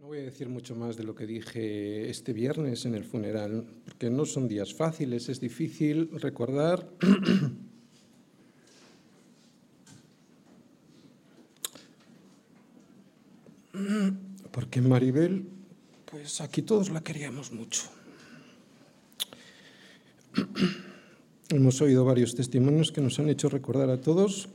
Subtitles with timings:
[0.00, 3.66] No voy a decir mucho más de lo que dije este viernes en el funeral,
[3.84, 6.88] porque no son días fáciles, es difícil recordar
[14.50, 15.46] porque Maribel,
[16.10, 17.82] pues aquí todos la queríamos mucho.
[21.50, 24.48] Hemos oído varios testimonios que nos han hecho recordar a todos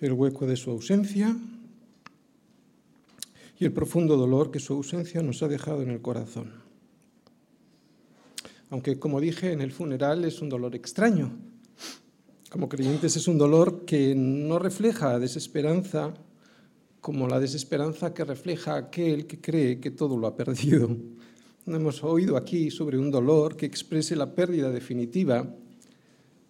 [0.00, 1.36] el hueco de su ausencia
[3.58, 6.52] y el profundo dolor que su ausencia nos ha dejado en el corazón.
[8.70, 11.32] Aunque, como dije, en el funeral es un dolor extraño.
[12.50, 16.14] Como creyentes es un dolor que no refleja desesperanza
[17.00, 20.88] como la desesperanza que refleja aquel que cree que todo lo ha perdido.
[21.66, 25.46] No hemos oído aquí sobre un dolor que exprese la pérdida definitiva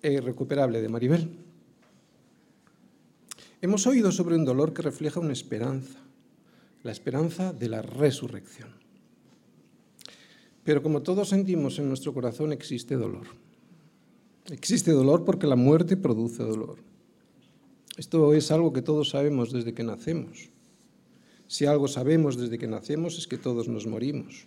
[0.01, 1.44] e irrecuperable de Maribel.
[3.65, 5.99] Hemos oído sobre un dolor que refleja una esperanza,
[6.83, 8.69] la esperanza de la resurrección.
[10.65, 13.27] Pero como todos sentimos en nuestro corazón, existe dolor.
[14.51, 16.77] Existe dolor porque la muerte produce dolor.
[17.97, 20.51] Esto es algo que todos sabemos desde que nacemos.
[21.47, 24.45] Si algo sabemos desde que nacemos es que todos nos morimos.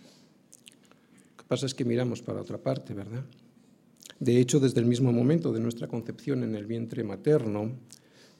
[1.32, 3.24] Lo que pasa es que miramos para otra parte, ¿verdad?
[4.20, 7.72] De hecho, desde el mismo momento de nuestra concepción en el vientre materno,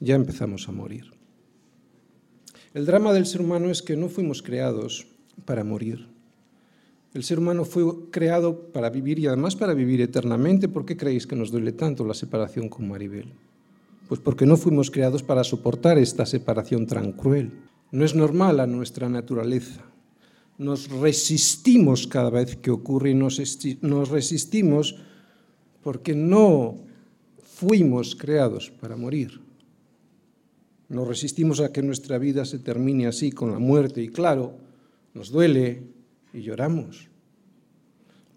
[0.01, 1.13] ya empezamos a morir.
[2.75, 5.07] El drama del ser humano es que no fuimos creados
[5.45, 6.07] para morir.
[7.15, 10.69] El ser humano fue creado para vivir y además para vivir eternamente.
[10.69, 13.33] ¿Por qué creéis que nos duele tanto la separación con Maribel?
[14.09, 17.53] Pues porque no fuimos creados para soportar esta separación tan cruel.
[17.91, 19.83] No es normal a nuestra naturaleza.
[20.59, 23.41] Nos resistimos cada vez que ocurre y nos,
[23.81, 24.97] nos resistimos
[25.83, 26.77] porque no
[27.43, 29.48] fuimos creados para morir.
[30.89, 34.57] Nos resistimos a que nuestra vida se termine así con la muerte y claro,
[35.13, 35.83] nos duele
[36.33, 37.09] y lloramos.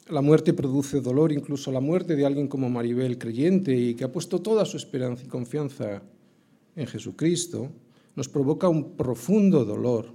[0.10, 4.12] La muerte produce dolor, incluso la muerte de alguien como Maribel, creyente y que ha
[4.12, 6.02] puesto toda su esperanza y confianza
[6.76, 7.72] en Jesucristo,
[8.16, 10.08] nos provoca un profundo dolor.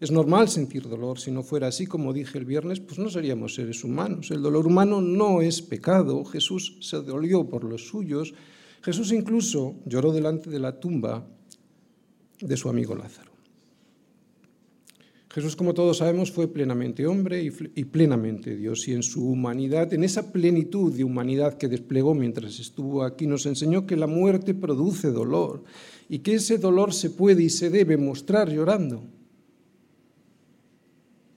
[0.00, 3.54] Es normal sentir dolor, si no fuera así, como dije el viernes, pues no seríamos
[3.54, 4.30] seres humanos.
[4.30, 8.34] El dolor humano no es pecado, Jesús se dolió por los suyos
[8.84, 11.26] Jesús incluso lloró delante de la tumba
[12.38, 13.32] de su amigo Lázaro.
[15.30, 20.04] Jesús, como todos sabemos, fue plenamente hombre y plenamente Dios, y en su humanidad, en
[20.04, 25.10] esa plenitud de humanidad que desplegó mientras estuvo aquí, nos enseñó que la muerte produce
[25.10, 25.64] dolor
[26.10, 29.02] y que ese dolor se puede y se debe mostrar llorando.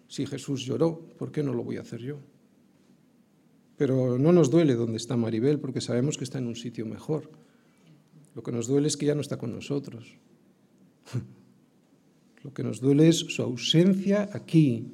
[0.09, 2.17] Si Jesús lloró, ¿por qué no lo voy a hacer yo?
[3.77, 7.29] Pero no nos duele donde está Maribel porque sabemos que está en un sitio mejor.
[8.33, 10.17] Lo que nos duele es que ya no está con nosotros.
[12.43, 14.85] Lo que nos duele es su ausencia aquí.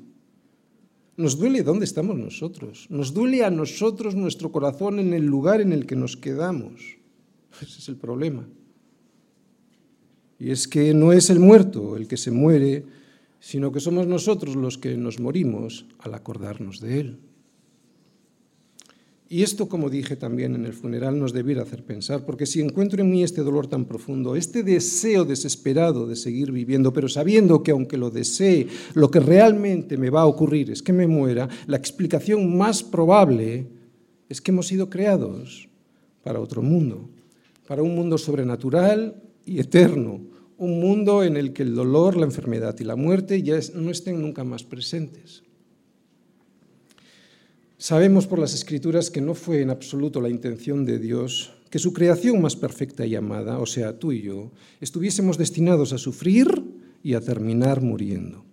[1.16, 2.88] Nos duele dónde estamos nosotros.
[2.90, 6.98] Nos duele a nosotros nuestro corazón en el lugar en el que nos quedamos.
[7.62, 8.48] Ese es el problema.
[10.40, 12.86] Y es que no es el muerto el que se muere,
[13.40, 17.20] sino que somos nosotros los que nos morimos al acordarnos de él.
[19.34, 23.02] Y esto, como dije también en el funeral, nos debiera hacer pensar, porque si encuentro
[23.02, 27.72] en mí este dolor tan profundo, este deseo desesperado de seguir viviendo, pero sabiendo que
[27.72, 31.78] aunque lo desee, lo que realmente me va a ocurrir es que me muera, la
[31.78, 33.66] explicación más probable
[34.30, 35.68] es que hemos sido creados
[36.22, 37.10] para otro mundo,
[37.68, 40.22] para un mundo sobrenatural y eterno,
[40.58, 44.22] un mundo en el que el dolor, la enfermedad y la muerte ya no estén
[44.22, 45.42] nunca más presentes.
[47.84, 51.92] Sabemos por las escrituras que no fue en absoluto la intención de Dios que su
[51.92, 56.48] creación más perfecta y amada, o sea, tú y yo, estuviésemos destinados a sufrir
[57.04, 58.46] y a terminar muriendo.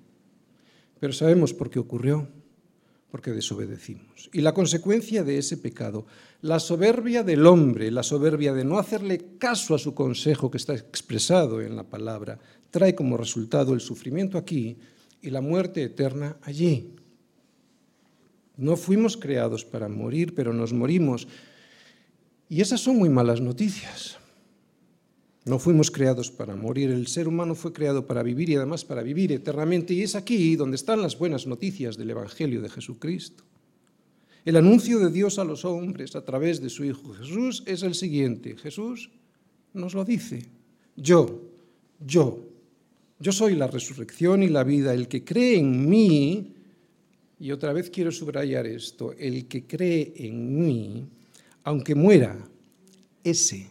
[0.98, 2.26] Pero sabemos por qué ocurrió,
[3.12, 4.28] porque desobedecimos.
[4.32, 6.06] Y la consecuencia de ese pecado,
[6.42, 10.74] la soberbia del hombre, la soberbia de no hacerle caso a su consejo que está
[10.74, 12.40] expresado en la palabra,
[12.72, 14.76] trae como resultado el sufrimiento aquí
[15.22, 16.96] y la muerte eterna allí.
[18.60, 21.26] No fuimos creados para morir, pero nos morimos.
[22.50, 24.18] Y esas son muy malas noticias.
[25.46, 29.02] No fuimos creados para morir, el ser humano fue creado para vivir y además para
[29.02, 29.94] vivir eternamente.
[29.94, 33.44] Y es aquí donde están las buenas noticias del Evangelio de Jesucristo.
[34.44, 37.94] El anuncio de Dios a los hombres a través de su Hijo Jesús es el
[37.94, 38.58] siguiente.
[38.58, 39.10] Jesús
[39.72, 40.44] nos lo dice.
[40.96, 41.40] Yo,
[41.98, 42.44] yo,
[43.18, 44.92] yo soy la resurrección y la vida.
[44.92, 46.59] El que cree en mí,
[47.40, 51.08] y otra vez quiero subrayar esto, el que cree en mí,
[51.64, 52.38] aunque muera,
[53.24, 53.70] ese,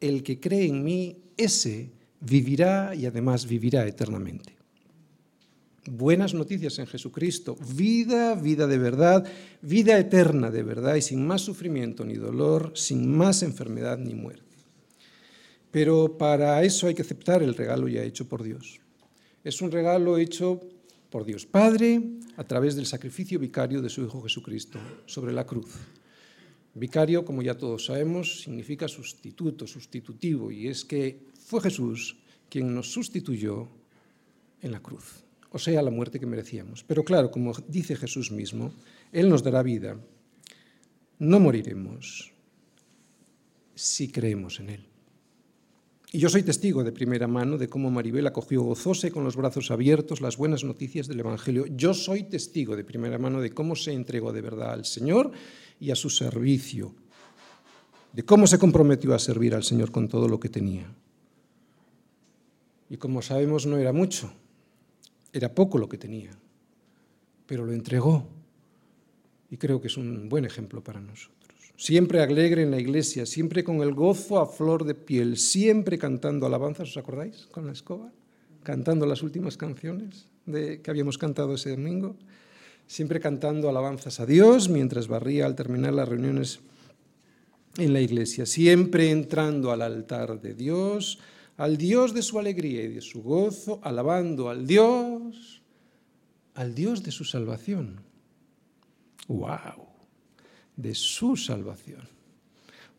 [0.00, 1.90] el que cree en mí, ese
[2.20, 4.54] vivirá y además vivirá eternamente.
[5.90, 9.26] Buenas noticias en Jesucristo, vida, vida de verdad,
[9.62, 14.44] vida eterna de verdad y sin más sufrimiento ni dolor, sin más enfermedad ni muerte.
[15.72, 18.80] Pero para eso hay que aceptar el regalo ya hecho por Dios.
[19.42, 20.60] Es un regalo hecho
[21.10, 22.00] por Dios Padre
[22.36, 25.74] a través del sacrificio vicario de su Hijo Jesucristo sobre la cruz.
[26.74, 32.16] Vicario, como ya todos sabemos, significa sustituto, sustitutivo, y es que fue Jesús
[32.48, 33.68] quien nos sustituyó
[34.62, 36.84] en la cruz, o sea, la muerte que merecíamos.
[36.84, 38.72] Pero claro, como dice Jesús mismo,
[39.12, 39.98] Él nos dará vida.
[41.18, 42.32] No moriremos
[43.74, 44.89] si creemos en Él.
[46.12, 49.70] Y yo soy testigo de primera mano de cómo Maribel acogió gozosa con los brazos
[49.70, 51.66] abiertos las buenas noticias del Evangelio.
[51.66, 55.30] Yo soy testigo de primera mano de cómo se entregó de verdad al Señor
[55.78, 56.92] y a su servicio,
[58.12, 60.92] de cómo se comprometió a servir al Señor con todo lo que tenía.
[62.88, 64.32] Y como sabemos no era mucho,
[65.32, 66.32] era poco lo que tenía,
[67.46, 68.26] pero lo entregó.
[69.48, 71.39] Y creo que es un buen ejemplo para nosotros
[71.80, 76.44] siempre alegre en la iglesia, siempre con el gozo a flor de piel, siempre cantando
[76.44, 77.46] alabanzas, ¿os acordáis?
[77.50, 78.12] Con la escoba,
[78.62, 82.16] cantando las últimas canciones de, que habíamos cantado ese domingo,
[82.86, 86.60] siempre cantando alabanzas a Dios mientras barría al terminar las reuniones
[87.78, 91.18] en la iglesia, siempre entrando al altar de Dios,
[91.56, 95.62] al Dios de su alegría y de su gozo, alabando al Dios,
[96.52, 98.02] al Dios de su salvación.
[99.28, 99.89] ¡Wow!
[100.80, 102.08] De su salvación.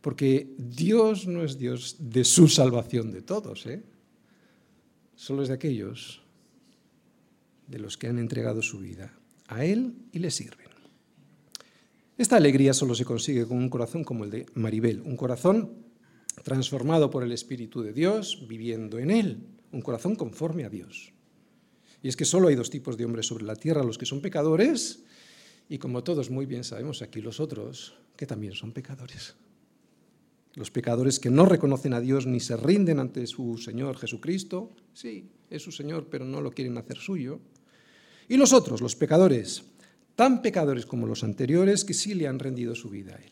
[0.02, 3.84] Porque Dios no es Dios de su salvación de todos, ¿eh?
[5.16, 6.22] solo es de aquellos
[7.68, 9.14] de los que han entregado su vida
[9.48, 10.68] a Él y le sirven.
[12.18, 15.74] Esta alegría solo se consigue con un corazón como el de Maribel, un corazón
[16.44, 21.14] transformado por el Espíritu de Dios, viviendo en Él, un corazón conforme a Dios.
[22.04, 24.22] Y es que solo hay dos tipos de hombres sobre la tierra, los que son
[24.22, 25.04] pecadores
[25.72, 29.36] y como todos muy bien sabemos aquí los otros, que también son pecadores.
[30.56, 35.30] Los pecadores que no reconocen a Dios ni se rinden ante su Señor Jesucristo, sí,
[35.50, 37.40] es su Señor, pero no lo quieren hacer suyo.
[38.28, 39.64] Y los otros, los pecadores,
[40.18, 43.32] tan pecadores como los anteriores, que sí le han rendido su vida a Él.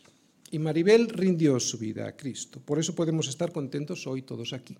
[0.50, 2.58] Y Maribel rindió su vida a Cristo.
[2.64, 4.78] Por eso podemos estar contentos hoy todos aquí.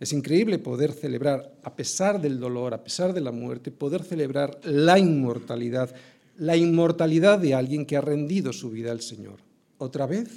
[0.00, 4.60] Es increíble poder celebrar, a pesar del dolor, a pesar de la muerte, poder celebrar
[4.64, 5.94] la inmortalidad,
[6.36, 9.40] la inmortalidad de alguien que ha rendido su vida al Señor.
[9.78, 10.28] ¿Otra vez?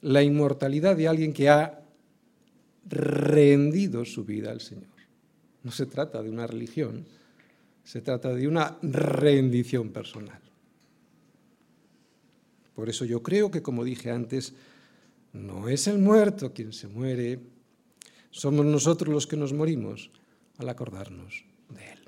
[0.00, 1.82] La inmortalidad de alguien que ha
[2.88, 4.90] rendido su vida al Señor.
[5.62, 7.04] No se trata de una religión,
[7.84, 10.40] se trata de una rendición personal.
[12.74, 14.54] Por eso yo creo que, como dije antes,
[15.32, 17.38] no es el muerto quien se muere,
[18.32, 20.10] somos nosotros los que nos morimos
[20.58, 21.98] al acordarnos de Él.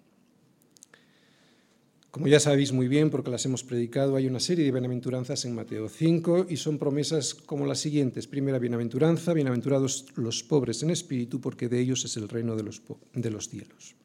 [2.10, 5.54] Como ya sabéis muy bien, porque las hemos predicado, hay una serie de bienaventuranzas en
[5.54, 8.26] Mateo 5 y son promesas como las siguientes.
[8.26, 12.82] Primera bienaventuranza, bienaventurados los pobres en espíritu, porque de ellos es el reino de los,
[13.12, 13.96] de los cielos.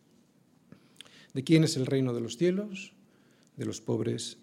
[1.34, 2.94] ¿De quién es el reino de los cielos?
[3.56, 4.40] De los pobres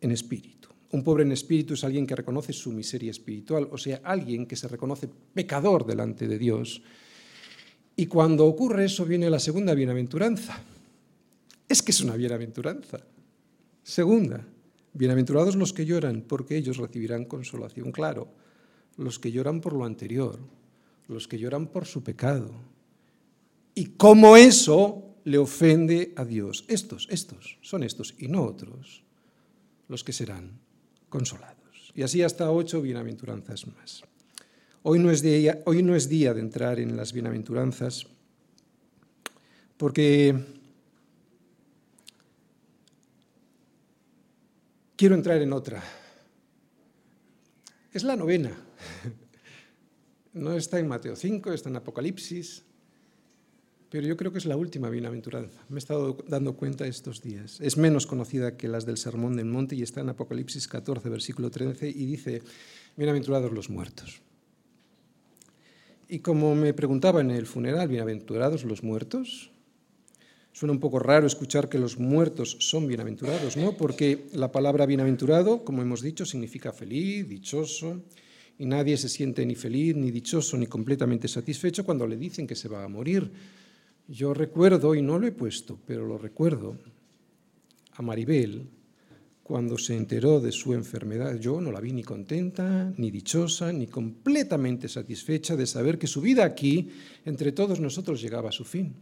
[0.00, 0.68] en espíritu.
[0.90, 4.56] Un pobre en espíritu es alguien que reconoce su miseria espiritual, o sea, alguien que
[4.56, 6.82] se reconoce pecador delante de Dios
[7.98, 10.62] y cuando ocurre eso viene la segunda bienaventuranza.
[11.68, 13.00] Es que es una bienaventuranza.
[13.82, 14.46] Segunda,
[14.92, 17.90] bienaventurados los que lloran, porque ellos recibirán consolación.
[17.90, 18.28] Claro,
[18.98, 20.38] los que lloran por lo anterior,
[21.08, 22.52] los que lloran por su pecado.
[23.74, 26.66] Y cómo eso le ofende a Dios.
[26.68, 29.02] Estos, estos, son estos y no otros
[29.88, 30.52] los que serán
[31.08, 31.92] consolados.
[31.96, 34.04] Y así hasta ocho bienaventuranzas más.
[34.82, 38.06] Hoy no, es día, hoy no es día de entrar en las bienaventuranzas,
[39.76, 40.34] porque
[44.96, 45.82] quiero entrar en otra.
[47.92, 48.52] Es la novena.
[50.34, 52.62] No está en Mateo 5, está en Apocalipsis,
[53.90, 55.64] pero yo creo que es la última bienaventuranza.
[55.68, 57.60] Me he estado dando cuenta estos días.
[57.60, 61.50] Es menos conocida que las del Sermón del Monte y está en Apocalipsis 14, versículo
[61.50, 62.42] 13, y dice,
[62.96, 64.20] bienaventurados los muertos.
[66.10, 69.50] Y como me preguntaba en el funeral, bienaventurados los muertos,
[70.52, 73.76] suena un poco raro escuchar que los muertos son bienaventurados, ¿no?
[73.76, 78.00] Porque la palabra bienaventurado, como hemos dicho, significa feliz, dichoso,
[78.58, 82.56] y nadie se siente ni feliz, ni dichoso, ni completamente satisfecho cuando le dicen que
[82.56, 83.30] se va a morir.
[84.08, 86.78] Yo recuerdo, y no lo he puesto, pero lo recuerdo,
[87.92, 88.66] a Maribel,
[89.48, 91.36] cuando se enteró de su enfermedad.
[91.40, 96.20] Yo no la vi ni contenta, ni dichosa, ni completamente satisfecha de saber que su
[96.20, 96.90] vida aquí,
[97.24, 98.94] entre todos nosotros, llegaba a su fin.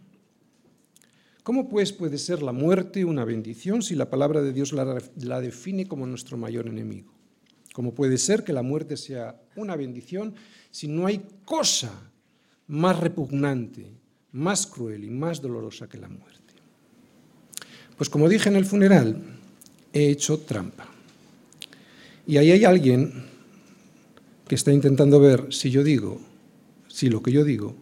[1.42, 5.88] ¿Cómo pues puede ser la muerte una bendición si la palabra de Dios la, define
[5.88, 7.12] como nuestro mayor enemigo?
[7.72, 10.36] ¿Cómo puede ser que la muerte sea una bendición
[10.70, 12.12] si no hay cosa
[12.68, 13.90] más repugnante,
[14.30, 16.54] más cruel y más dolorosa que la muerte?
[17.96, 19.36] Pues como dije en el funeral,
[19.96, 20.86] he hecho trampa.
[22.26, 23.24] Y ahí hay alguien
[24.46, 26.20] que está intentando ver si yo digo,
[26.86, 27.74] si lo que yo digo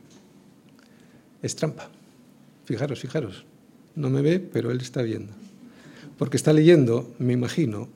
[1.43, 1.91] es trampa.
[2.65, 3.45] Fijaros, fijaros.
[3.97, 5.33] No me ve, pero él está viendo.
[6.17, 7.89] Porque está leyendo, me imagino,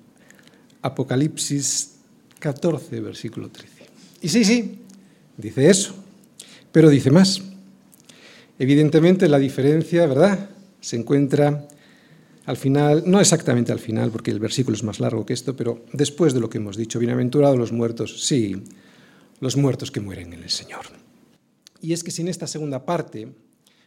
[0.82, 1.98] Apocalipsis
[2.40, 3.86] 14, versículo 13.
[4.22, 4.80] Y sí, sí,
[5.36, 5.94] dice eso,
[6.72, 7.40] pero dice más.
[8.58, 11.68] Evidentemente la diferencia, ¿verdad?, se encuentra
[12.48, 15.84] al final, no exactamente al final, porque el versículo es más largo que esto, pero
[15.92, 18.62] después de lo que hemos dicho, bienaventurados los muertos, sí,
[19.40, 20.86] los muertos que mueren en el Señor.
[21.82, 23.28] Y es que sin esta segunda parte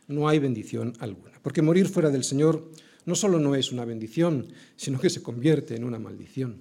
[0.07, 2.69] no hay bendición alguna, porque morir fuera del Señor
[3.07, 6.57] no solo no es una bendición, sino que se convierte en una maldición.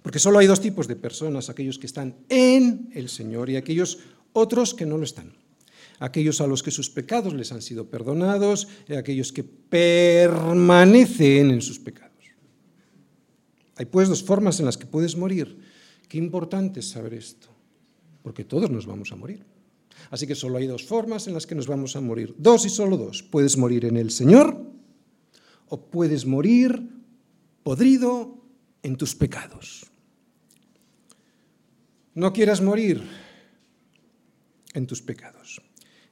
[0.00, 3.98] Porque solo hay dos tipos de personas, aquellos que están en el Señor y aquellos
[4.32, 5.39] otros que no lo están
[6.00, 11.62] aquellos a los que sus pecados les han sido perdonados y aquellos que permanecen en
[11.62, 12.10] sus pecados.
[13.76, 15.58] Hay pues dos formas en las que puedes morir.
[16.08, 17.48] Qué importante es saber esto,
[18.22, 19.44] porque todos nos vamos a morir.
[20.10, 22.34] Así que solo hay dos formas en las que nos vamos a morir.
[22.38, 23.22] Dos y solo dos.
[23.22, 24.60] Puedes morir en el Señor
[25.68, 26.88] o puedes morir
[27.62, 28.38] podrido
[28.82, 29.86] en tus pecados.
[32.14, 33.02] No quieras morir
[34.74, 35.60] en tus pecados.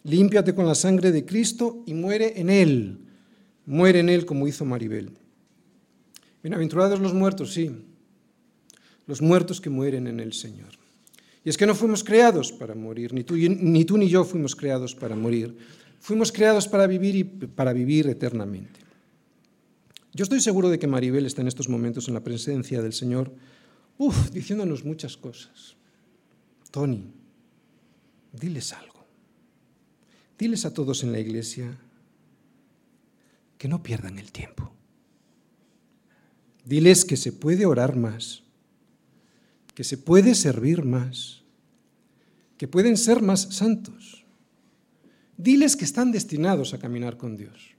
[0.09, 2.99] Límpiate con la sangre de Cristo y muere en Él.
[3.67, 5.11] Muere en Él como hizo Maribel.
[6.43, 7.71] Bienaventurados los muertos, sí.
[9.07, 10.71] Los muertos que mueren en el Señor.
[11.45, 15.15] Y es que no fuimos creados para morir, ni tú, ni yo fuimos creados para
[15.15, 15.55] morir.
[16.01, 18.81] Fuimos creados para vivir y para vivir eternamente.
[20.15, 23.31] Yo estoy seguro de que Maribel está en estos momentos en la presencia del Señor,
[23.99, 25.77] uf, diciéndonos muchas cosas.
[26.71, 27.05] Tony,
[28.33, 28.98] diles algo.
[30.39, 31.77] Diles a todos en la iglesia
[33.59, 34.73] que no pierdan el tiempo.
[36.65, 38.45] Diles que se puede orar más,
[39.75, 41.43] que se puede servir más,
[42.57, 44.25] que pueden ser más santos.
[45.37, 47.75] Diles que están destinados a caminar con Dios.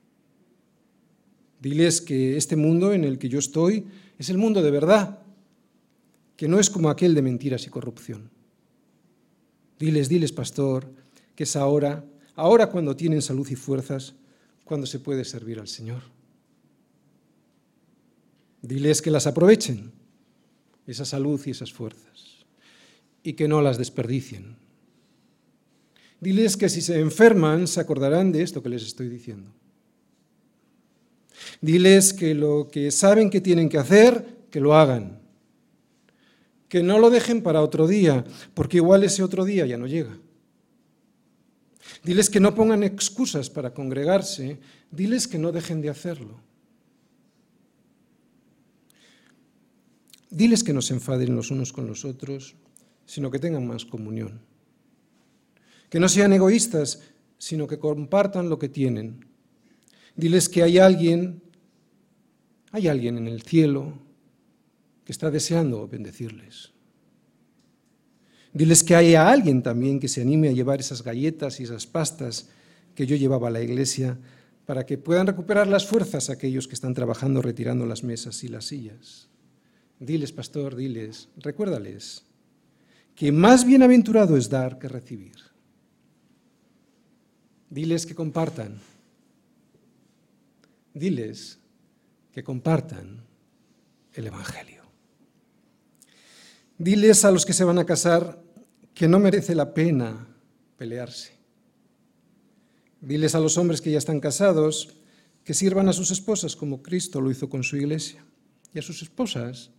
[1.61, 3.85] Diles que este mundo en el que yo estoy
[4.17, 5.19] es el mundo de verdad,
[6.35, 8.29] que no es como aquel de mentiras y corrupción.
[9.77, 10.91] Diles, diles, pastor,
[11.35, 12.03] que es ahora
[12.39, 14.15] ahora cuando tienen salud y fuerzas,
[14.63, 16.01] cuando se puede servir al Señor.
[18.61, 19.91] Diles que las aprovechen,
[20.87, 22.45] esa salud y esas fuerzas,
[23.23, 24.55] y que no las desperdicien.
[26.21, 29.51] Diles que si se enferman se acordarán de esto que les estoy diciendo.
[31.61, 35.19] Diles que lo que saben que tienen que hacer, que lo hagan.
[36.67, 40.17] Que no lo dejen para otro día, porque igual ese otro día ya no llega.
[42.03, 44.59] Diles que no pongan excusas para congregarse,
[44.91, 46.39] diles que no dejen de hacerlo.
[50.29, 52.55] Diles que no se enfaden los unos con los otros,
[53.05, 54.39] sino que tengan más comunión.
[55.89, 57.01] Que no sean egoístas,
[57.37, 59.25] sino que compartan lo que tienen.
[60.15, 61.41] Diles que hay alguien,
[62.71, 63.97] hay alguien en el cielo
[65.03, 66.71] que está deseando bendecirles.
[68.53, 72.49] Diles que haya alguien también que se anime a llevar esas galletas y esas pastas
[72.95, 74.17] que yo llevaba a la iglesia
[74.65, 78.65] para que puedan recuperar las fuerzas aquellos que están trabajando retirando las mesas y las
[78.65, 79.29] sillas.
[79.99, 82.23] Diles, pastor, diles, recuérdales
[83.19, 85.35] que más bienaventurado es dar que recibir.
[87.69, 88.79] Diles que compartan.
[90.93, 91.59] Diles
[92.31, 93.25] que compartan
[94.13, 94.78] el Evangelio.
[96.79, 98.41] Diles a los que se van a casar
[98.93, 100.27] que no merece la pena
[100.77, 101.33] pelearse.
[103.01, 104.95] Diles a los hombres que ya están casados
[105.43, 108.25] que sirvan a sus esposas como Cristo lo hizo con su iglesia.
[108.73, 109.71] Y a sus esposas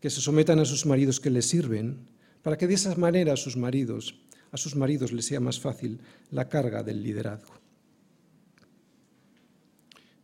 [0.00, 2.08] que se sometan a sus maridos que les sirven,
[2.42, 4.18] para que de esa manera a sus maridos,
[4.50, 6.00] a sus maridos les sea más fácil
[6.32, 7.54] la carga del liderazgo.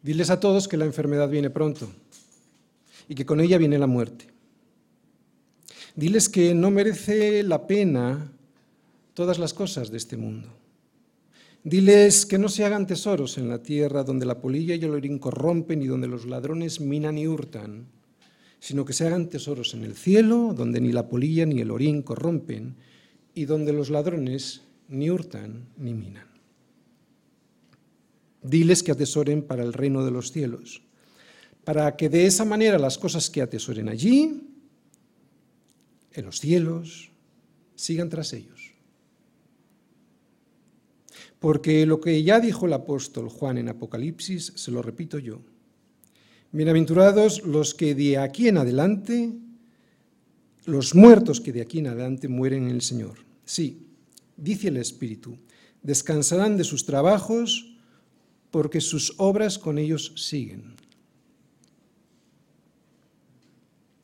[0.03, 1.93] Diles a todos que la enfermedad viene pronto
[3.09, 4.33] y que con ella viene la muerte.
[5.95, 8.33] Diles que no merece la pena
[9.15, 10.49] todas las cosas de este mundo.
[11.65, 15.19] Diles que no se hagan tesoros en la tierra donde la polilla y el orín
[15.19, 17.87] corrompen y donde los ladrones minan y hurtan,
[18.59, 22.03] sino que se hagan tesoros en el cielo donde ni la polilla ni el orín
[22.03, 22.77] corrompen
[23.35, 26.27] y donde los ladrones ni hurtan ni minan.
[28.43, 30.83] Diles que atesoren para el reino de los cielos,
[31.65, 34.52] para que de esa manera las cosas que atesoren allí,
[36.15, 37.11] en los cielos,
[37.75, 38.73] sigan tras ellos.
[41.39, 45.41] Porque lo que ya dijo el apóstol Juan en Apocalipsis, se lo repito yo.
[46.53, 49.33] Bienaventurados los que de aquí en adelante,
[50.65, 53.25] los muertos que de aquí en adelante mueren en el Señor.
[53.45, 53.87] Sí,
[54.37, 55.37] dice el Espíritu,
[55.83, 57.77] descansarán de sus trabajos
[58.51, 60.75] porque sus obras con ellos siguen.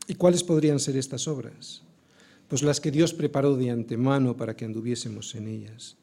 [0.08, 1.82] ¿Y cuáles podrían ser estas obras?
[2.48, 5.96] Pues las que Dios preparó de antemano para que anduviésemos en ellas.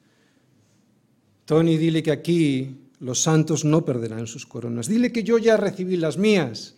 [1.45, 4.87] Tony, dile que aquí los santos no perderán sus coronas.
[4.87, 6.75] Dile que yo ya recibí las mías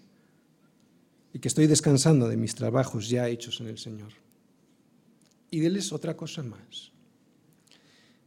[1.34, 4.12] y que estoy descansando de mis trabajos ya hechos en el Señor.
[5.52, 6.92] Y diles otra cosa más.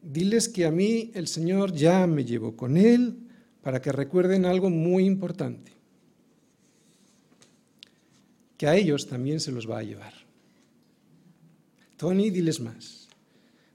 [0.03, 3.19] Diles que a mí el Señor ya me llevó con Él
[3.63, 5.73] para que recuerden algo muy importante.
[8.57, 10.15] Que a ellos también se los va a llevar.
[12.01, 13.11] Tony, diles más.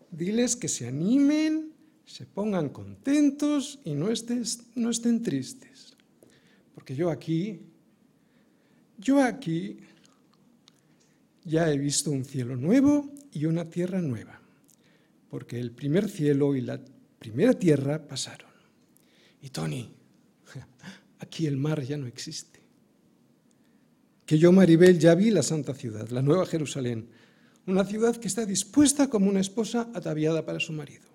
[0.10, 1.76] Diles que se animen
[2.08, 4.08] se pongan contentos y no,
[4.76, 5.96] no estén tristes.
[6.74, 7.60] Porque yo aquí,
[8.98, 9.78] yo aquí
[11.44, 14.42] ya he visto un cielo nuevo y una tierra nueva.
[15.30, 16.82] Porque el primer cielo y la
[17.20, 18.50] primera tierra pasaron.
[19.40, 19.94] Y Tony,
[21.20, 22.60] aquí el mar ya no existe.
[24.26, 27.10] Que yo, Maribel, ya vi la santa ciudad, la nueva Jerusalén,
[27.68, 31.06] una ciudad que está dispuesta como una esposa ataviada para su marido.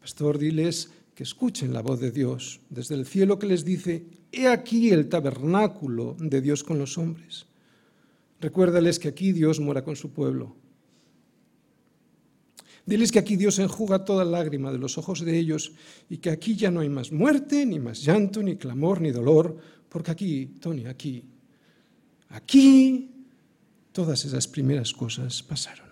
[0.00, 4.46] Pastor, diles que escuchen la voz de Dios desde el cielo que les dice, he
[4.46, 7.46] aquí el tabernáculo de Dios con los hombres.
[8.40, 10.54] Recuérdales que aquí Dios mora con su pueblo.
[12.86, 15.72] Diles que aquí Dios enjuga toda lágrima de los ojos de ellos
[16.08, 19.58] y que aquí ya no hay más muerte, ni más llanto, ni clamor, ni dolor,
[19.88, 21.24] porque aquí, Tony, aquí,
[22.30, 23.17] aquí,
[23.92, 25.87] todas esas primeras cosas pasaron.